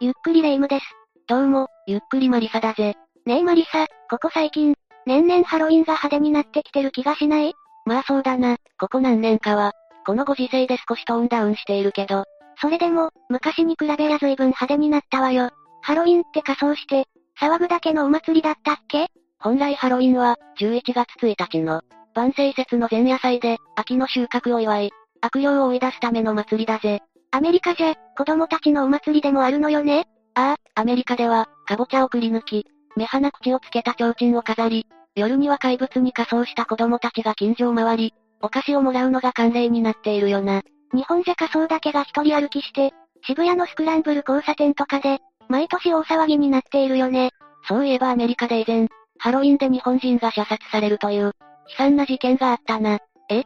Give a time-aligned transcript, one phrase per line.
[0.00, 0.84] ゆっくりレ夢ムです。
[1.26, 2.94] どうも、ゆっくりマリサだぜ。
[3.26, 7.52] ねえマリサ、ここ最近、年々ハロウィンが派手になってきてる気がしない？
[7.84, 9.72] まあそうだな、ここ何年かは、
[10.06, 12.26] このご時世で少しトーンダウンしているけど、
[12.60, 15.50] それでも、昔に比べや随分派手になったわよ。
[15.82, 17.06] ハロウィンって仮装して、
[17.40, 19.08] 騒ぐだけのお祭りだったっけ？
[19.40, 21.82] 本来ハロウィンは、11月1日の、
[22.14, 24.90] 万世節の前夜祭で、秋の収穫を祝い、
[25.22, 27.02] 悪霊を追い出すための祭りだぜ。
[27.30, 30.06] アメリカじゃ、子供たちのお祭りでもあるのよね？
[30.34, 40.62] ああ、アメリカでは、かぼちゃをくり抜き、目鼻口をつけた提灯を飾り、夜には怪物に仮装した子供たちが近所を回り、お菓子をもらうのが慣例になっているよな。
[40.94, 42.92] 日本じゃ仮装だけが一人歩きして、
[43.26, 47.32] 渋谷のスクランブル交差点とかで、毎年大騒ぎになっているよね。
[47.66, 48.88] そういえばアメリカで以前、
[49.18, 51.32] ハロウィンで日本人が射殺されるという、悲
[51.76, 53.00] 惨な事件があったな。
[53.28, 53.42] え？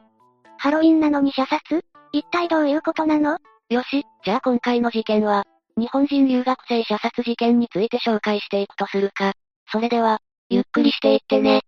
[0.59, 1.85] ハロウィンなのに射殺？
[2.13, 3.39] 一体どういうことなの？
[3.73, 5.45] よし、じゃあ今回の事件は、
[5.79, 9.33] 日本人留学生射殺事件について紹介していくとするか。
[9.71, 10.19] それでは、
[10.51, 11.63] ゆっくりしていってね。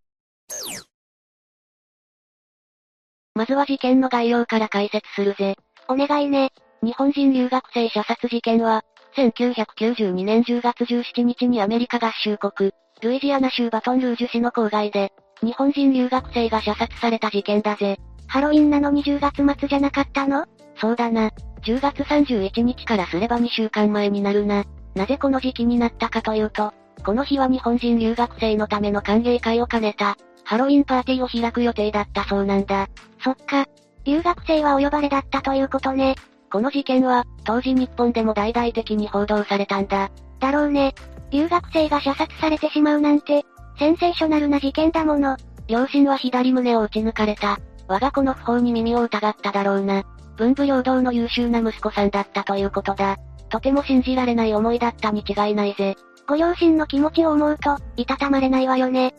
[3.34, 5.56] まずは事件の概要から解説するぜ。
[5.88, 6.50] お願いね。
[6.82, 8.82] 日本人留学生射殺事件は、
[9.16, 15.10] 1992年10月17日にアメリカ合衆国、ルイジアナ州バトンルージュ市の郊外で、
[15.42, 17.96] 日本人留学生が射殺された事件だぜ。
[18.26, 20.44] ハロウィンなのに10月末じゃなかったの？
[20.76, 21.30] そうだな。
[21.64, 24.64] 10月31日からすれば2週間前になるな。
[24.94, 26.72] なぜこの時期になったかというと、
[27.04, 32.88] この日は日本人留学生のための歓迎会を兼ねた、ハロウィンパーティーを開く予定だったそうなんだ。
[33.22, 33.66] そっか。
[34.04, 36.16] 留学生はお呼ばれだったということね。
[36.50, 40.10] この事件は、当時日本でも大々的に報道されたんだ。
[40.38, 40.94] だろうね。
[41.30, 43.44] 留学生が射殺されてしまうなんて、
[43.78, 45.36] センセーショナルな事件だもの。
[45.66, 47.58] 両親は左胸を撃ち抜かれた。
[47.88, 50.04] 我が子の不法に耳を疑っただろうな。
[50.36, 53.18] 文武両道の優秀な息子さんだったということだ。
[53.48, 55.96] とても信じられない思いだったに違いないぜ。
[56.26, 59.14] ご両親の気持ちを思うと、いたたまれないわよね。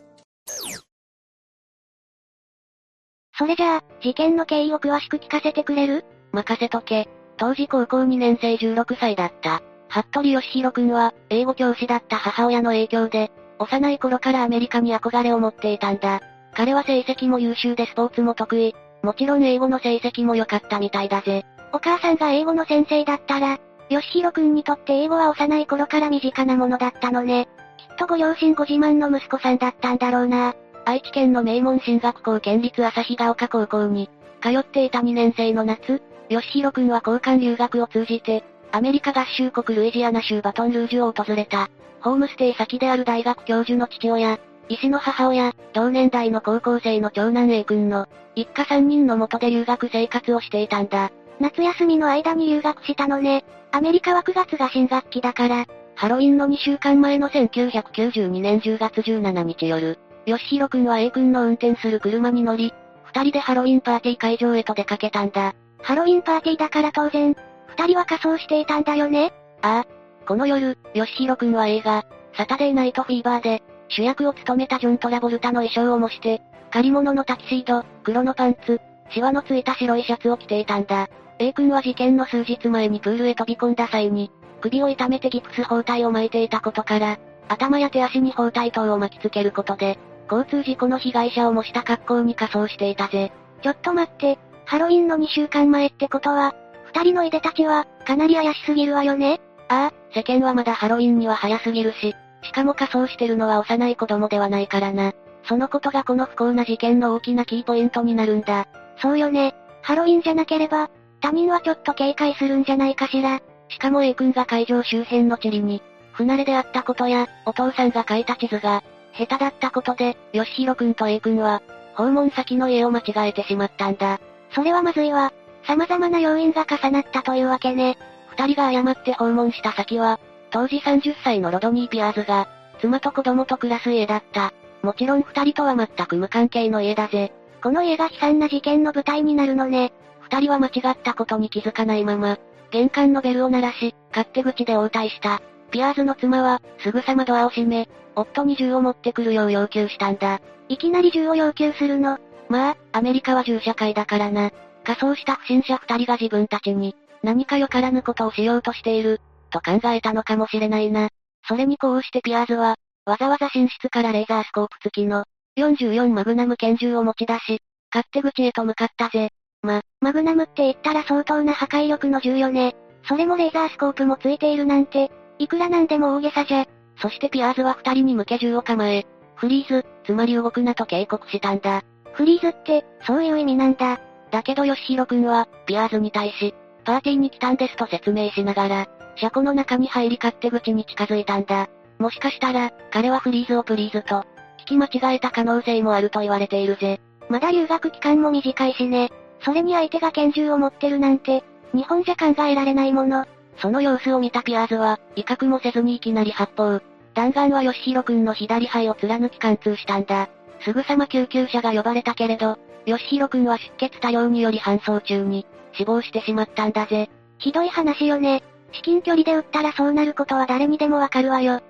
[3.38, 6.06] それじゃあ、事件の経緯を詳しく聞かせてくれる？
[6.32, 7.08] 任せとけ。
[7.38, 9.62] 当時高校2年生16歳だった。
[9.90, 16.22] 服部義弘くんは、英語教師だった母親の影響で、幼い頃からアメリカに憧れを持っていたんだ。
[16.54, 18.74] 彼は成績も優秀でスポーツも得意。
[19.06, 21.46] もちろん英語の成績も良かったみたいだぜ。
[21.72, 27.48] お母さんが英語の先生だったら、吉弘くんにとって英語は幼い頃から身近なものだったのね。
[27.78, 30.56] きっとご両親ご自慢の息子さんだったんだろうな。
[30.86, 34.10] 愛知県の名門進学校県立旭ヶ丘高校に、
[34.42, 41.70] 通っていた2年生の夏、吉弘くんは交換留学を通じて、アメリカ合衆国ルイジアナ州バトンルージュを訪れた。
[42.02, 44.40] ホームステイ先である大学教授の父親、
[44.70, 51.12] 医師の母親、同年代の高校生の長男 A 君の、一家3人の下で留学生活をしていたんだ。
[51.40, 53.46] 夏休みの間に留学したのね。
[53.72, 55.66] アメリカは9月が新学期だから。
[55.96, 62.74] ハロウィンの2週間前の1992年10月17日夜、吉弘くんは A 君の運転する車に乗り、
[63.04, 65.54] 二人でハロウィンパーティー会場へと出かけたんだ。
[65.82, 67.36] ハロウィンパーティーだから当然、
[67.68, 69.32] 二人は仮装していたんだよね
[69.62, 70.26] ああ。
[70.28, 72.04] この夜、吉弘くんは映画、
[72.36, 76.42] サタデーナイトフィーバーで、主役を務めたジョン・トラボルタの衣装を模して、
[76.72, 78.82] 借り物のタキシード、黒のパンツ、
[79.12, 81.08] シワのついた白いシャツを着ていたんだ。
[81.40, 84.32] A 君は事件の数日前にプールへ飛び込んだ際に、
[84.62, 90.00] 首を痛めてギプス包帯を巻いていたことから、頭や手足に包帯等を巻きつけることで、
[90.32, 93.32] 交通事故の被害者を模した格好に仮装していたぜ。
[93.62, 96.56] ちょっと待って、ハロウィンの2週間前ってことは、
[96.88, 99.40] 二人のいでたちは、かなり怪しすぎるわよね？
[99.68, 105.14] ああ、世間はまだハロウィンには早すぎるし、しかも仮装してるのは幼い子供ではないからな。
[105.48, 108.68] そのことがこの不幸な事件の大きなキーポイントになるんだ。
[109.02, 109.56] そうよね。
[109.82, 110.90] ハロウィンじゃなければ、
[111.22, 113.40] 他人はちょっと警戒するんじゃないかしら。
[113.70, 115.82] しかも A 君が会場周辺の地理に、
[116.14, 118.84] 不慣れであったことや、お父さんが書いた地図が、
[119.18, 121.62] 下手だったことで、吉弘くんと A 君は、
[121.96, 124.20] 訪問先の家を間違えてしまったんだ。
[124.52, 125.34] それはまずいわ。
[125.68, 127.98] 様々な要因が重なったというわけね。
[128.38, 130.20] 二人が誤って訪問した先は、
[130.56, 132.48] 当時30歳のロドニー・ピアーズが、
[132.80, 134.54] 妻と子供と暮らす家だった。
[134.84, 137.34] もちろん二人とは全く無関係の家だぜ。
[137.62, 139.92] この家が悲惨な事件の舞台になるのね。
[140.22, 142.38] 二人は間違ったことに気づかないまま、
[142.72, 145.42] 玄関のベルを鳴らし、勝手口で応対した。
[145.72, 150.40] ピアーズの妻は、すぐさまドアを閉め、夫に銃を持ってくるよう要求したんだ。
[150.70, 152.18] いきなり銃を要求するの。
[152.48, 154.52] まあ、アメリカは銃社会だからな。
[154.86, 159.20] 仮装した不審者二人が自分たちに、何かよからぬことをしようとしている、
[159.50, 161.10] と考えたのかもしれないな。
[161.48, 162.76] それにこうしてピアーズは、
[163.06, 165.26] わざわざ寝室からレーザースコープ付きの、
[165.58, 167.60] 44マグナム拳銃を持ち出し、
[167.94, 169.30] 勝手口へと向かったぜ。
[169.62, 172.76] ま、マグナムって言ったら相当な破壊力の銃よね。
[173.08, 176.66] それもレーザースコープもついているなんて、いくらなんでも大げさじゃ。
[177.02, 179.06] そしてピアーズは二人に向け銃を構え、
[179.36, 181.84] フリーズ、つまり動くなと警告したんだ。
[182.14, 184.00] フリーズって、そういう意味なんだ。
[184.32, 186.54] だけどヨシヒロ君は、ピアーズに対し、
[186.84, 191.70] パーティーに来たんですと説明しながら、車庫の中に入り勝手口に近づいたんだ。
[192.00, 194.26] もしかしたら、彼はフリーズをプリーズと、
[194.60, 197.00] 聞き間違えた可能性もあると言われているぜ。
[197.30, 199.12] まだ留学期間も短いしね。
[199.42, 203.26] それに相手が拳銃を持ってるなんて、日本じゃ考えられないもの。
[203.58, 206.82] その様子を見たピアーズは、威嚇もせずにいきなり発砲。
[207.14, 210.30] 弾丸は吉弘くんの左肺を貫き貫通したんだ。
[210.62, 217.10] すぐさま救急車が呼ばれたけれど、吉弘くんは出血多量により搬送中に、死亡してしまったんだぜ。
[217.38, 218.44] ひどい話よね。
[218.72, 221.62] 至近距離で撃ったらそうなることは誰にでもわかるわよ。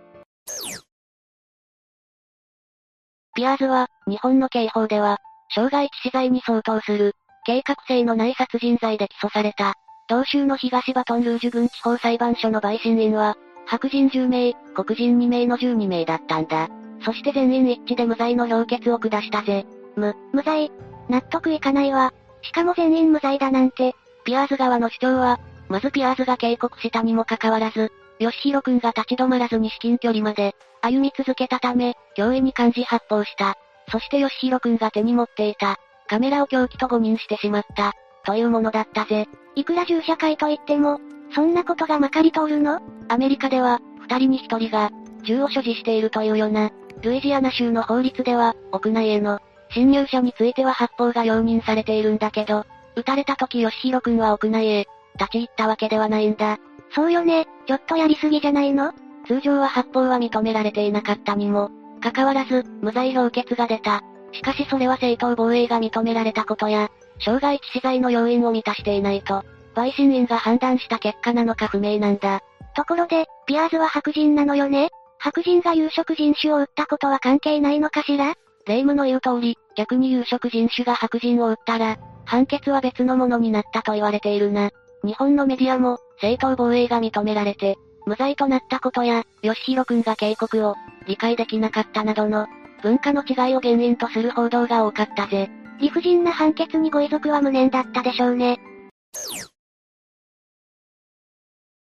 [3.35, 5.19] ピアーズは、日本の刑法では、
[5.53, 7.13] 傷害致死罪に相当する、
[7.45, 9.73] 計画性のない殺人罪で起訴された。
[10.07, 16.69] 同州の東バトンルージュ郡地方裁判所の陪審員は、白人10名、黒人2名の12名だったんだ。
[17.03, 19.65] そして全員一致で無罪の評決を下したぜ。
[19.95, 20.71] 無、無罪。
[21.09, 22.13] 納得いかないわ。
[22.41, 23.95] しかも全員無罪だなんて。
[24.23, 25.39] ピアーズ側の主張は、
[25.69, 33.55] まずピアーズが警告したにもかかわらず、ヨシヒロ君が立ち止まらずに至近距離まで、歩み続けたため、脅威に感じ発砲した。
[33.91, 35.77] そしてヨシヒロ君が手に持っていた、
[36.07, 37.93] カメラを凶器と誤認してしまった、
[38.25, 39.27] というものだったぜ。
[39.55, 40.99] いくら銃社会といっても、
[41.33, 42.81] そんなことがまかり通るの？
[43.09, 44.91] アメリカでは、二人に一人が、
[45.23, 46.71] 銃を所持しているというような、
[47.01, 49.39] ルイジアナ州の法律では、屋内への、
[49.71, 52.65] 侵入者については発砲が容認されているんだけど、
[52.95, 54.87] 撃たれた時吉弘くんは屋内へ、
[55.19, 56.57] 立ち入ったわけではないんだ。
[56.93, 58.93] そうよね、ちょっとやりすぎじゃないの？
[59.27, 61.71] 通常は発砲は認められていなかったにも、
[62.01, 64.01] かかわらず、無罪評決が出た。
[64.31, 66.89] しかしそれは正当防衛が認められたことや、
[67.19, 69.43] 傷害致死罪の要因を満たしていないと、
[69.75, 72.41] 陪審員が判断した結果なのか不明なんだ。
[72.75, 74.89] ところで、ピアーズは白人なのよね？
[75.17, 78.35] 白人が有色人種を撃ったことは関係ないのかしら？
[78.67, 84.71] 霊夢の言う通り、逆に有色人種が白人を撃ったら、判決は別のものになったと言われているな。
[85.03, 90.75] 日本のメディアも、正当防衛が認められて、無罪となったことや、吉弘くんが警告を、
[91.07, 92.47] 理解できなかったなどの、
[92.81, 95.49] 文化の違いを原因とする報道が多かったぜ。
[95.79, 98.59] 理不尽な判決にご遺族は無念だったでしょうね。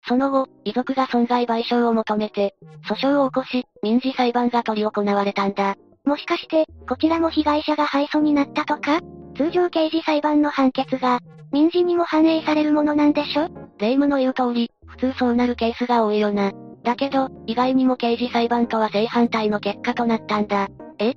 [0.06, 2.54] その後、遺族が損害賠償を求めて、
[2.88, 5.76] 訴訟を起こし、民事裁判が取り行われたんだ。
[6.08, 9.00] もしかして、こちらも被害者が敗訴になったとか？
[9.36, 11.20] 通常刑事裁判の判決が、
[11.52, 13.48] 民事にも反映されるものなんでしょ？
[13.78, 16.52] 霊夢の言う通り、普通そうなるケースが多いよな。
[16.82, 20.68] だけど、意外にも刑事裁判とは正反対の結果となったんだ。
[20.98, 21.12] え？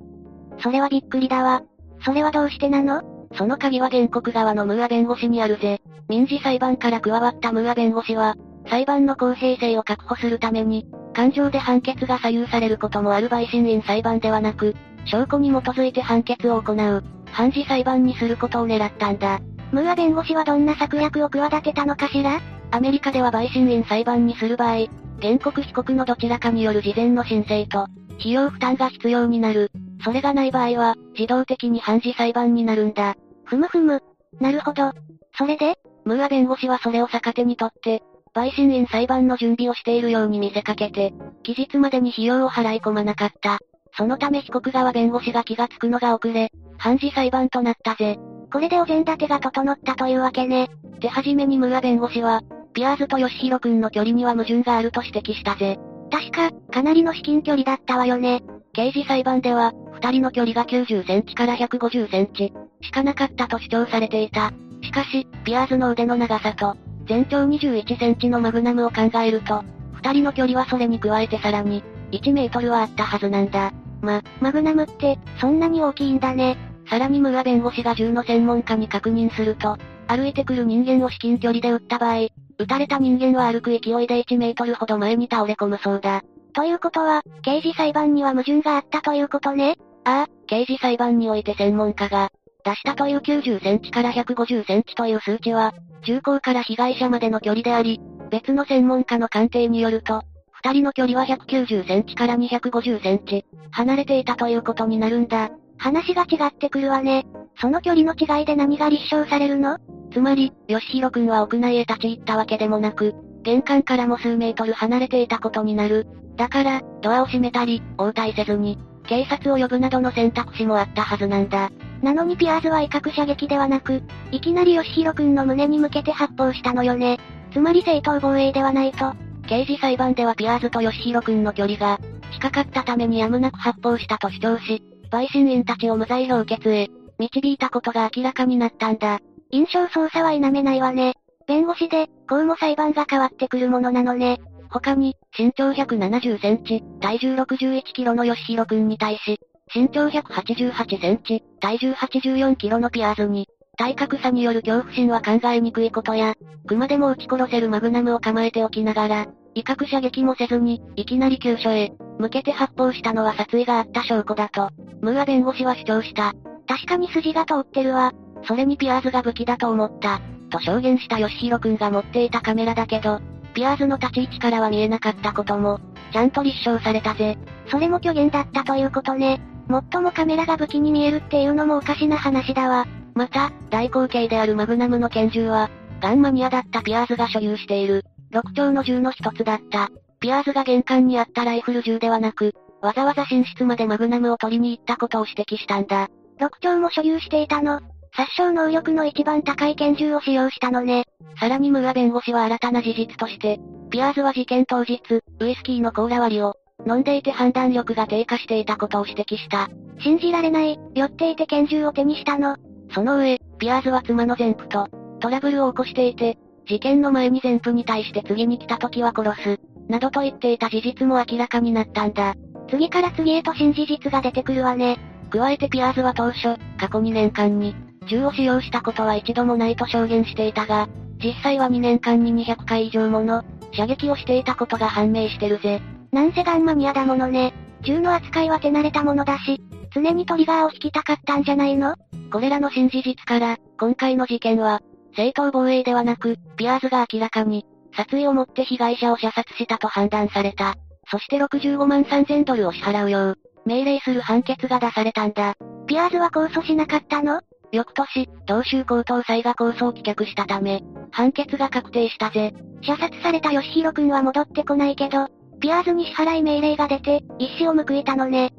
[0.59, 1.61] それはびっくりだわ。
[2.03, 3.01] それはどうしてなの？
[3.35, 5.79] その鍵は原告側のムーア弁護士にあるぜ。
[6.09, 8.35] 民事裁判から加わったムーア弁護士は、
[8.69, 14.75] 裁判の公平性を確保するために、感情で判決が左右されることもある陪審員裁判ではなく、
[15.05, 19.39] 証拠に基づいて判決を行う、判事裁判にすることを狙ったんだ。
[19.71, 22.41] ムーア弁護士はどんな策略を企てたのかしら？
[22.71, 24.87] アメリカでは陪審員裁判にする場合、
[25.21, 27.87] 原告被告のどちらかによる事前の申請と、
[28.19, 29.71] 費用負担が必要になる。
[30.03, 33.15] それがない場合は、自動的に判事裁判になるんだ。
[33.45, 34.01] ふむふむ。
[34.39, 34.91] なるほど。
[35.37, 35.77] それで？
[36.05, 38.01] ムーア弁護士はそれを逆手にとって、
[38.33, 41.13] 陪審員裁判の準備をしているように見せかけて、
[41.44, 43.59] 期日までに費用を払い込まなかった。
[43.97, 48.18] そのため被告側弁護士が気がつくのが遅れ、判事裁判となったぜ。
[48.52, 50.69] これでお膳立てが整ったというわけね。
[51.02, 52.42] 手始めにムーア弁護士は、
[52.73, 55.78] ピアーズとヨシヒロ君の距離には矛盾があると指摘したぜ。
[56.09, 58.42] 確か、かなりの至近距離だったわよね。
[58.73, 64.52] 刑事裁判では、二人の距離が90センチから150センチしかなかったと主張されていた。
[64.81, 66.76] しかし、ピアーズの腕の長さと、
[67.11, 69.65] 全長21センチのマグナムを考えると、
[69.95, 73.73] 二人の距離はそれに加えてさらに、1メートルはあったはずなんだ。
[74.01, 76.56] ま、マグナムって、そんなに大きいんだね。
[76.89, 79.77] さらにムーア弁護士が銃の専門家に確認すると、
[80.07, 86.21] 歩いてくる人間を至近距離で撃った場合、撃たれた人間は歩く勢いで1メートルほど前に倒れ込むそうだ。
[86.53, 89.75] ということは、刑事裁判には矛盾があったということね
[90.06, 92.30] ああ、刑事裁判において専門家が、
[92.63, 105.49] 出したという90センチから150センチという数値は、銃口から被害者までの距離であり、別の専門家の鑑定によると、二人の距離は190センチから250センチ、離れていたということになるんだ。
[105.77, 107.25] 話が違ってくるわね。
[107.59, 109.77] その距離の違いで何が立証されるの？
[110.13, 116.07] つまり、吉弘くんは屋内へ立ち入ったわけでもなく、玄関からも数メートル離れていたことになる。
[116.35, 118.77] だから、ドアを閉めたり、応対せずに、
[119.11, 121.69] 警察を呼ぶなどの選択肢もあったはずなんだ。
[122.01, 124.01] なのにピアーズは威嚇射撃ではなく、
[124.31, 127.19] いきなり吉弘くんの胸に向けて発砲したのよね。
[127.51, 129.13] つまり正当防衛ではないと、
[129.49, 131.99] 刑事裁判ではピアーズと吉弘くんの距離が、
[132.31, 136.87] 近かったためにやむなく発砲したと主張し、陪審員たちを無罪評決へ、
[137.19, 139.19] 導いたことが明らかになったんだ。
[139.51, 141.15] 印象操作は否めないわね。
[141.49, 144.39] 弁護士で、こうも裁判が変わってくるものなのね。
[144.71, 149.40] 他に、身長170センチ、体重61キロの吉弘くんに対し、
[149.75, 153.47] 身長188センチ、体重84キロのピアーズに、
[153.78, 156.35] 体格差による恐怖心は考えにくいことや、
[156.68, 164.69] 熊でも撃ち殺せるマグナムを構えておきながら、威嚇射撃もせずに、いきなり急所へ、向けて発砲したのは殺意があった証拠だと、
[165.01, 166.33] ムーア弁護士は主張した。
[166.68, 168.13] 確かに筋が通ってるわ。
[168.45, 173.19] それにピアーズが武器だと思った、と証言した吉弘くんが持っていたカメラだけど、
[173.51, 175.79] ピアーズの立ち位置からは見えなかったことも、
[176.11, 177.37] ちゃんと立証されたぜ。
[177.67, 179.41] それも虚言だったということね。
[179.67, 182.85] もっともカメラが武器に見えるっていうのもおかしな話だわ。
[183.15, 185.69] また、大口径であるマグナムの拳銃は、
[186.01, 189.89] ガンマニアだったピアーズが所有している、6丁の銃の一つだった。
[190.19, 196.09] ピアーズが玄関にあったライフル銃ではなく、わざわざ寝室までマグナムを取りに行ったことを指摘したんだ。
[196.39, 197.79] 6丁も所有していたの。
[198.15, 201.06] 殺傷能力の一番高い拳銃を使用したのね。
[201.39, 204.99] さらにムーア弁護士は新たな事実として、ピアーズは事件当日、
[205.39, 206.56] ウイスキーのコーラ割りを、
[206.87, 209.69] 飲んでいて判断力が低下していたことを指摘した。
[209.99, 212.57] 信じられない、酔っていて拳銃を手にしたの。
[212.94, 214.87] その上、ピアーズは妻の前夫と、
[215.19, 216.37] トラブルを起こしていて、
[216.68, 222.35] 事件の前に前夫に対して次に来た時は殺す、などと言っていた事実も明らかになったんだ。
[222.69, 224.97] 次から次へと新事実が出てくるわね。
[225.30, 227.75] 加えてピアーズは当初、過去2年間に、
[228.07, 230.87] 銃を使用したことは一度もないと証言していたが、
[231.23, 233.43] 実際は2年間に200回以上もの、
[233.73, 235.81] 射撃をしていたことが判明してるぜ。
[236.11, 237.53] なんせガンマニアだものね。
[237.83, 239.61] 銃の扱いは手慣れたものだし、
[239.93, 241.95] 常にトリガーを引きたかったんじゃないの？
[242.31, 244.81] これらの新事実から、今回の事件は、
[245.15, 247.65] 正当防衛ではなく、ピアーズが明らかに、
[247.95, 250.75] 殺意を持って被害者を射殺したと判断された。
[251.09, 255.55] そして65万3000ドルを支払うよう、命令する判決が出されたんだ。
[255.87, 257.41] ピアーズは控訴しなかったの？
[257.71, 262.54] 翌年、同州高等裁が控訴を棄却したため、判決が確定したぜ。
[262.81, 265.28] 射殺された吉弘くんは戻ってこないけど、
[265.59, 268.51] ピアーズに支払い命令が出て、一死を報いたのね。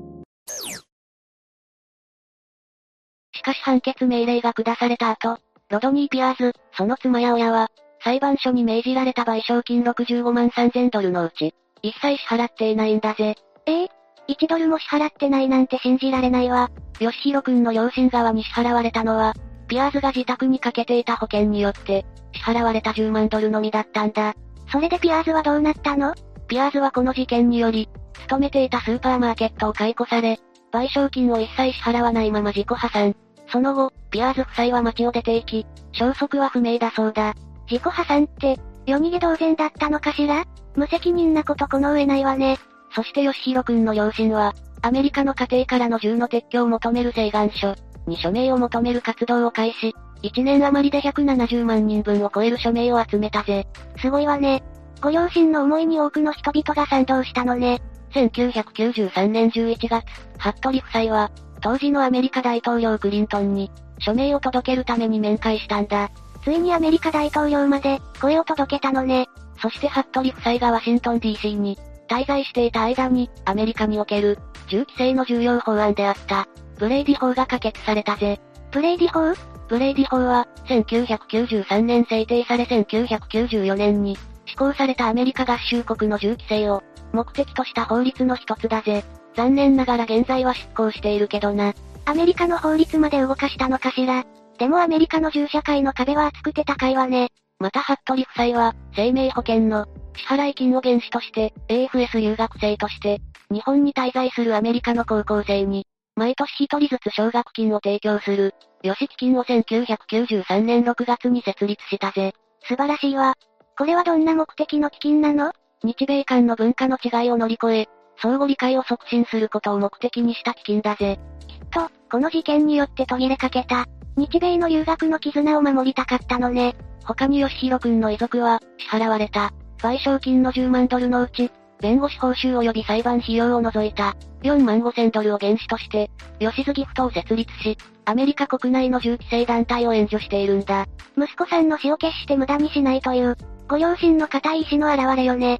[3.35, 5.39] しかし判決命令が下された後、
[5.69, 7.69] ロドニー・ピアーズ、その妻や親は、
[8.05, 13.35] 裁判所に命じられた賠償金65万3000ドルのうち、一切支払っていないんだぜ。
[13.67, 13.83] え？
[13.83, 13.89] えー、
[14.29, 16.71] 1ドルも支払ってないなんて信じられないわ。
[17.11, 19.35] 吉弘くんの両親側に支払われたのは、
[19.69, 24.35] ピアーズが自宅にかけていた保険によって、支払われた10万ドルのみだったんだ。
[24.71, 26.15] それでピアーズはどうなったの？
[26.49, 27.89] ピアーズはこの事件により、
[28.25, 30.41] 勤めていたスーパーマーケットを解雇され、
[30.73, 33.15] 賠償金を一切支払わないまま自己破産。
[33.49, 37.35] その後、ピアーズ夫妻は街を出て行き、消息は不明だそうだ。
[37.71, 40.45] 自己破産って、夜逃げ同然だったのかしら？
[40.75, 42.59] 無責任なことこの上ないわね。
[42.95, 47.75] そして吉弘くんの両親は、アメリカの家庭からの銃の撤去を求める請願書
[48.07, 49.95] に署名を求める活動を開始。
[50.23, 53.67] 1年余りで170万人分を超える署名を集めたぜ。
[54.01, 54.63] すごいわね。
[55.01, 57.81] ご両親の思いに多くの人々が賛同したのね。
[58.13, 60.05] 1993年11月、
[60.39, 66.11] 服部夫妻は、当時のアメリカ大統領クリントンに、署名を届けるために面会したんだ。
[66.45, 69.29] ついにアメリカ大統領まで、声を届けたのね。
[69.61, 71.79] そして服部夫妻がワシントン DC に、
[72.13, 74.39] 滞在していた間に、アメリカにおける、
[74.69, 76.47] 銃規制の重要法案であった、
[76.79, 78.39] ブレイディ法が可決されたぜ。
[78.71, 79.35] ブレイディ法？
[79.69, 89.05] ブレイディ法は、1993年制定され1994年に、施行されたアメリカ合衆国の銃規制を、目的とした法律の一つだぜ。
[89.35, 91.73] 残念ながら現在は執行しているけどな。
[92.05, 94.25] アメリカの法律まで動かしたのかしら？
[94.59, 97.29] でもアメリカの銃社会の壁は厚くて高いわね。
[97.59, 112.35] また服部夫妻は、生命保険の、支払金を原資として、AFS 留学生として、日本に滞在するアメリカの高校生に、毎年一人ずつ奨学金を提供する、予支基金を1993年6月に設立したぜ。
[112.69, 113.35] 素晴らしいわ。
[113.79, 115.53] これはどんな目的の基金なの？
[115.83, 117.89] 日米間の文化の違いを乗り越え、
[118.21, 121.19] 相互理解を促進することを目的にした基金だぜ。
[121.49, 126.77] きっと、この事件によって途切れかけた、日米の留学の絆を守りたかったのね。
[127.05, 129.51] 他に吉弘くんの遺族は、支払われた、
[129.83, 136.09] 賠償金の10万ドルのうち、弁護士報酬及び裁判費用を除いた、4万5千ドルを原資として、
[136.39, 140.87] 吉津ギフトを設立し、アメリカ国内の銃規制団体を援助しているんだ。
[141.19, 143.37] 息子さんの死を決して無駄にしないという、
[143.69, 145.59] ご両親の固い意志の表れよね。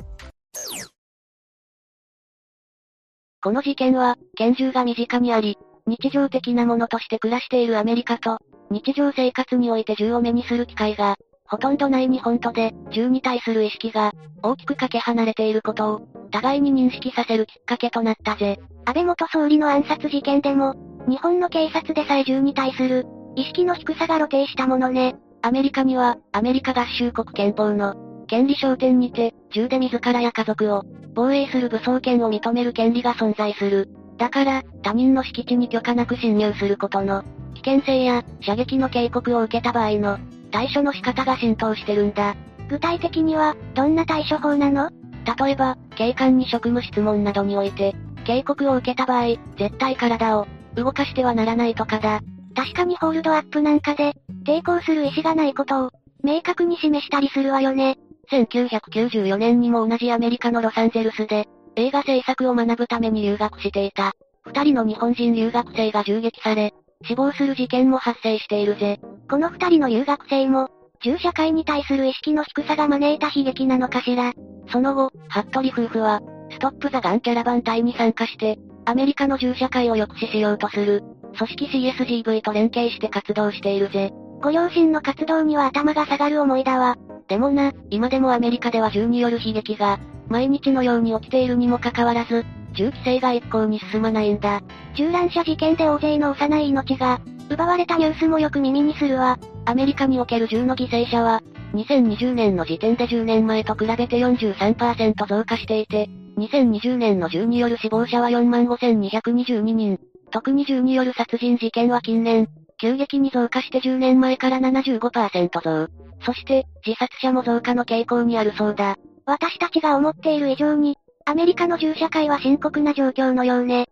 [3.43, 8.39] この事件は、拳銃が身近にあり、日常的なものとして暮らしているアメリカと、
[8.71, 11.17] 日常生活において銃を目にする機会が、
[11.53, 18.59] ほとんどない日本とで、銃に対する意識が、大きくかけ離れていることを、互いに認識させるきっかけとなったぜ。
[18.87, 20.75] 安倍元総理の暗殺事件でも、
[21.07, 23.05] 日本の警察でさえ銃に対する、
[23.37, 25.15] 意識の低さが露呈したものね。
[25.43, 27.97] アメリカには、アメリカ合衆国憲法の、
[28.29, 33.91] 権利焦点にて、銃で自らや家族を、防衛する武装権を認める権利が存在する。
[34.17, 40.17] だから、他人の敷地に許可なく侵入することの、危険性や、射撃の警告を受けた場合の、
[40.53, 42.37] 対処の仕方が浸透してるんだ。
[42.69, 44.91] 具体的には、どんな対処法なの？
[45.39, 47.95] 例えば、警官に職務質問などにおいて、
[48.25, 52.21] 警告を受けた場合、絶対体を、動かしてはならないとかだ。
[52.55, 55.91] 確かにホールドアップなんかで、抵抗する意思がないことを、
[56.23, 57.99] 明確に示したりするわよね。
[58.31, 64.13] 1994年にも同じアメリカのロサンゼルスで、映画制作を学ぶために留学していた。
[64.45, 69.01] 二人の日本人留学生が銃撃され、死亡する事件も発生しているぜ。
[69.31, 70.69] この二人の留学生も、
[71.03, 74.33] 銃社会に対する意識の低さが招いた悲劇なのかしら。
[74.71, 81.03] その後、服部夫婦は、ストップザガンキャラバン隊に参加して、アメリカの銃社会を抑止しようとする、
[81.37, 84.13] 組織 CSGV と連携して活動しているぜ。
[84.43, 86.97] ご両親の活動には頭が下がる思いだわ。
[87.29, 94.61] でもな、今でもアメリカでは銃による悲劇が、毎日のように起きているにもかかわらず、銃規制が一向に進まないんだ。
[94.95, 99.39] 銃乱射事件で大勢の幼い命が、奪われたニュースもよく耳にするわ。
[99.65, 101.43] アメリカにおける銃の犠牲者は、
[101.75, 109.99] 2020年の時点で10年前と比べて43%増加していて、2020年の銃による死亡者は45,222人。
[110.31, 112.49] 特に銃による殺人事件は近年、
[112.81, 115.89] 急激に増加して10年前から75%増。
[116.25, 118.97] そして、自殺者も増加の傾向にあるそうだ。
[119.27, 123.87] 私たちが思っている以上に、アメリカの銃社会は深刻な状況のようね。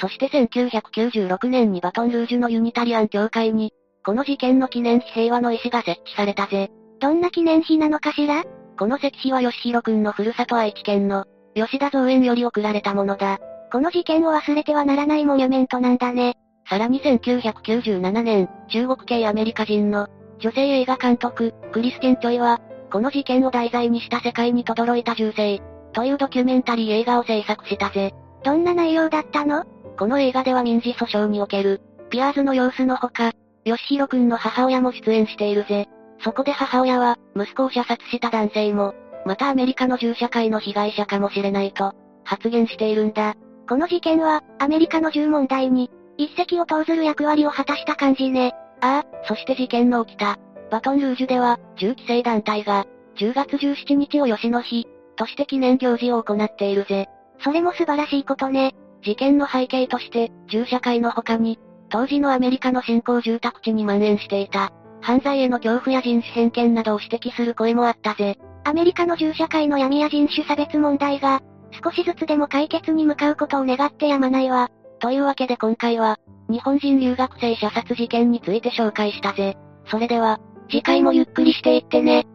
[0.00, 3.72] そして1996年にバトンルージュのユニタリアン教会に、
[4.04, 6.70] この事件の記念碑平和の石が設置されたぜ。
[7.00, 8.44] どんな記念碑なのかしら？
[8.78, 13.38] この石碑は吉弘くんのふるさと愛知県の、吉田造園より送られたものだ。
[13.72, 16.36] この事件を忘れてはならないモニュメントなんだね。
[16.68, 22.60] さらに1997年、中国系アメリカ人の、女性映画監督、クリスティン・チョイは、
[22.92, 25.60] この事件を題材にした世界に轟いた銃声、
[25.94, 28.12] というドキュメンタリー映画を制作したぜ。
[28.42, 29.64] どんな内容だったの？
[29.96, 31.80] この映画では民事訴訟における、
[32.10, 33.32] ピアーズの様子のほか、
[33.64, 35.88] 吉弘くんの母親も出演しているぜ。
[36.22, 41.92] そこで母親は、息子を射殺した男性も、またアメリカの銃社会の被害者かもしれないと、
[42.24, 43.34] 発言しているんだ。
[43.68, 48.52] この事件は、アメリカの銃問題に、一石を投ずる役割を果たした感じね。
[48.80, 50.38] ああ、そして事件の起きた、
[50.70, 57.08] バトンルージュでは、銃規制団体が、10月17日を吉の日、として記念行事を行っているぜ。
[57.40, 58.74] それも素晴らしいことね。
[59.02, 61.58] 事件の背景として、銃社会の他に、
[61.90, 68.38] 当時のアメリカの新興住宅地に蔓延していた、犯罪への恐怖や人種偏見などを指摘する声もあったぜ。
[68.64, 71.42] アメリカの銃社会の闇や人種差別問題が、
[71.84, 74.70] 少しずつでも解決に向かうことを願ってやまないわ。
[75.00, 79.56] というわけで今回は、日本人留学生射殺事件について紹介したぜ。
[79.86, 82.26] それでは、次回もゆっくりしていってね。